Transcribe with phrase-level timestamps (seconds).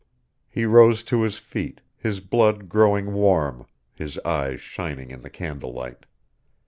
[0.49, 5.73] He rose to his feet, his blood growing warm, his eyes shining in the candle
[5.73, 6.07] light.